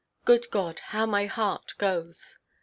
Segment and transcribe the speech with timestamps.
[0.25, 2.39] "Good God, how my heart goes!